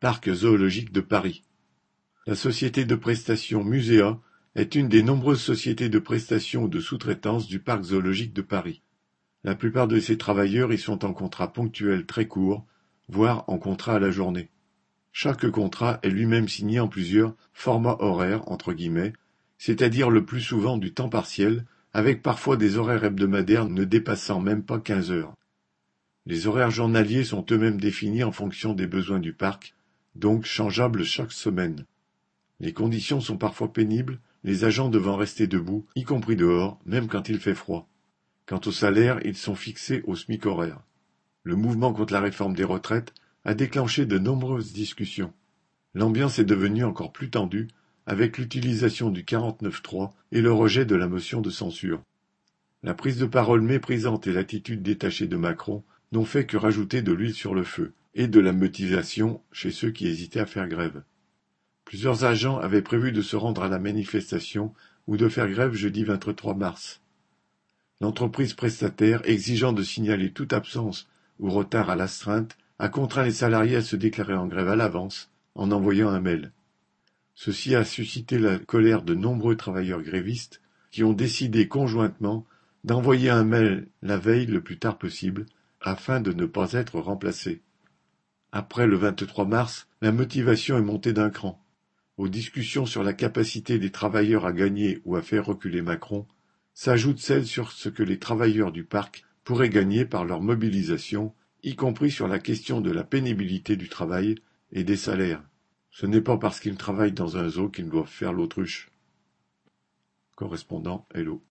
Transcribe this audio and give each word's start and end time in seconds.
Parc 0.00 0.32
zoologique 0.32 0.92
de 0.92 1.02
Paris. 1.02 1.44
La 2.26 2.34
société 2.34 2.86
de 2.86 2.94
prestation 2.94 3.62
Muséa 3.62 4.18
est 4.54 4.74
une 4.74 4.88
des 4.88 5.02
nombreuses 5.02 5.42
sociétés 5.42 5.90
de 5.90 5.98
prestation 5.98 6.62
ou 6.62 6.68
de 6.68 6.80
sous-traitance 6.80 7.46
du 7.46 7.58
Parc 7.58 7.82
zoologique 7.82 8.32
de 8.32 8.40
Paris. 8.40 8.80
La 9.44 9.54
plupart 9.54 9.88
de 9.88 10.00
ces 10.00 10.16
travailleurs 10.16 10.72
y 10.72 10.78
sont 10.78 11.04
en 11.04 11.12
contrat 11.12 11.52
ponctuel 11.52 12.06
très 12.06 12.26
court, 12.26 12.64
voire 13.10 13.44
en 13.46 13.58
contrat 13.58 13.96
à 13.96 13.98
la 13.98 14.10
journée. 14.10 14.48
Chaque 15.12 15.50
contrat 15.50 16.00
est 16.02 16.08
lui-même 16.08 16.48
signé 16.48 16.80
en 16.80 16.88
plusieurs 16.88 17.34
formats 17.52 17.98
horaires 17.98 18.50
entre 18.50 18.72
guillemets, 18.72 19.12
c'est-à-dire 19.58 20.08
le 20.08 20.24
plus 20.24 20.40
souvent 20.40 20.78
du 20.78 20.94
temps 20.94 21.10
partiel, 21.10 21.66
avec 21.92 22.22
parfois 22.22 22.56
des 22.56 22.78
horaires 22.78 23.04
hebdomadaires 23.04 23.68
ne 23.68 23.84
dépassant 23.84 24.40
même 24.40 24.62
pas 24.62 24.80
quinze 24.80 25.10
heures. 25.10 25.34
Les 26.24 26.46
horaires 26.46 26.70
journaliers 26.70 27.24
sont 27.24 27.44
eux-mêmes 27.50 27.78
définis 27.78 28.24
en 28.24 28.32
fonction 28.32 28.72
des 28.72 28.86
besoins 28.86 29.20
du 29.20 29.34
parc, 29.34 29.74
donc 30.14 30.44
changeables 30.44 31.04
chaque 31.04 31.32
semaine. 31.32 31.86
Les 32.60 32.72
conditions 32.72 33.20
sont 33.20 33.38
parfois 33.38 33.72
pénibles, 33.72 34.20
les 34.44 34.64
agents 34.64 34.88
devant 34.88 35.16
rester 35.16 35.46
debout, 35.46 35.86
y 35.96 36.04
compris 36.04 36.36
dehors, 36.36 36.78
même 36.84 37.08
quand 37.08 37.28
il 37.28 37.38
fait 37.38 37.54
froid. 37.54 37.88
Quant 38.46 38.60
aux 38.66 38.72
salaires, 38.72 39.20
ils 39.24 39.36
sont 39.36 39.54
fixés 39.54 40.02
au 40.06 40.16
SMIC 40.16 40.46
horaire. 40.46 40.80
Le 41.42 41.56
mouvement 41.56 41.92
contre 41.92 42.12
la 42.12 42.20
réforme 42.20 42.54
des 42.54 42.64
retraites 42.64 43.14
a 43.44 43.54
déclenché 43.54 44.06
de 44.06 44.18
nombreuses 44.18 44.72
discussions. 44.72 45.32
L'ambiance 45.94 46.38
est 46.38 46.44
devenue 46.44 46.84
encore 46.84 47.12
plus 47.12 47.30
tendue 47.30 47.68
avec 48.06 48.38
l'utilisation 48.38 49.10
du 49.10 49.22
49.3 49.22 50.10
et 50.32 50.42
le 50.42 50.52
rejet 50.52 50.84
de 50.84 50.96
la 50.96 51.08
motion 51.08 51.40
de 51.40 51.50
censure. 51.50 52.02
La 52.82 52.94
prise 52.94 53.18
de 53.18 53.26
parole 53.26 53.60
méprisante 53.60 54.26
et 54.26 54.32
l'attitude 54.32 54.82
détachée 54.82 55.26
de 55.26 55.36
Macron 55.36 55.84
n'ont 56.12 56.24
fait 56.24 56.46
que 56.46 56.56
rajouter 56.56 57.02
de 57.02 57.12
l'huile 57.12 57.34
sur 57.34 57.54
le 57.54 57.62
feu 57.62 57.92
et 58.14 58.26
de 58.26 58.40
la 58.40 58.52
motivation 58.52 59.42
chez 59.52 59.70
ceux 59.70 59.90
qui 59.90 60.06
hésitaient 60.06 60.40
à 60.40 60.46
faire 60.46 60.68
grève. 60.68 61.02
Plusieurs 61.84 62.24
agents 62.24 62.58
avaient 62.58 62.82
prévu 62.82 63.12
de 63.12 63.22
se 63.22 63.36
rendre 63.36 63.62
à 63.62 63.68
la 63.68 63.78
manifestation 63.78 64.72
ou 65.06 65.16
de 65.16 65.28
faire 65.28 65.48
grève 65.48 65.74
jeudi 65.74 66.04
23 66.04 66.54
mars. 66.54 67.00
L'entreprise 68.00 68.54
prestataire, 68.54 69.20
exigeant 69.24 69.72
de 69.72 69.82
signaler 69.82 70.32
toute 70.32 70.52
absence 70.52 71.08
ou 71.38 71.50
retard 71.50 71.90
à 71.90 71.96
l'astreinte, 71.96 72.56
a 72.78 72.88
contraint 72.88 73.24
les 73.24 73.32
salariés 73.32 73.76
à 73.76 73.82
se 73.82 73.96
déclarer 73.96 74.34
en 74.34 74.46
grève 74.46 74.68
à 74.68 74.76
l'avance 74.76 75.30
en 75.54 75.70
envoyant 75.70 76.08
un 76.08 76.20
mail. 76.20 76.52
Ceci 77.34 77.74
a 77.74 77.84
suscité 77.84 78.38
la 78.38 78.58
colère 78.58 79.02
de 79.02 79.14
nombreux 79.14 79.56
travailleurs 79.56 80.02
grévistes 80.02 80.60
qui 80.90 81.04
ont 81.04 81.12
décidé 81.12 81.68
conjointement 81.68 82.46
d'envoyer 82.84 83.30
un 83.30 83.44
mail 83.44 83.88
la 84.02 84.16
veille 84.16 84.46
le 84.46 84.62
plus 84.62 84.78
tard 84.78 84.98
possible 84.98 85.46
afin 85.80 86.20
de 86.20 86.32
ne 86.32 86.46
pas 86.46 86.72
être 86.72 86.98
remplacés. 87.00 87.62
Après 88.52 88.88
le 88.88 88.96
23 88.96 89.44
mars, 89.44 89.86
la 90.00 90.10
motivation 90.10 90.76
est 90.76 90.82
montée 90.82 91.12
d'un 91.12 91.30
cran. 91.30 91.64
Aux 92.16 92.28
discussions 92.28 92.84
sur 92.84 93.04
la 93.04 93.12
capacité 93.12 93.78
des 93.78 93.90
travailleurs 93.92 94.44
à 94.44 94.52
gagner 94.52 95.00
ou 95.04 95.14
à 95.14 95.22
faire 95.22 95.46
reculer 95.46 95.82
Macron, 95.82 96.26
s'ajoute 96.74 97.20
celle 97.20 97.46
sur 97.46 97.70
ce 97.70 97.88
que 97.88 98.02
les 98.02 98.18
travailleurs 98.18 98.72
du 98.72 98.84
parc 98.84 99.24
pourraient 99.44 99.68
gagner 99.68 100.04
par 100.04 100.24
leur 100.24 100.40
mobilisation, 100.40 101.32
y 101.62 101.76
compris 101.76 102.10
sur 102.10 102.26
la 102.26 102.40
question 102.40 102.80
de 102.80 102.90
la 102.90 103.04
pénibilité 103.04 103.76
du 103.76 103.88
travail 103.88 104.34
et 104.72 104.82
des 104.82 104.96
salaires. 104.96 105.44
Ce 105.90 106.06
n'est 106.06 106.20
pas 106.20 106.36
parce 106.36 106.58
qu'ils 106.58 106.76
travaillent 106.76 107.12
dans 107.12 107.36
un 107.36 107.48
zoo 107.48 107.68
qu'ils 107.68 107.88
doivent 107.88 108.08
faire 108.08 108.32
l'autruche. 108.32 108.90
Correspondant 110.34 111.06
Hello. 111.14 111.42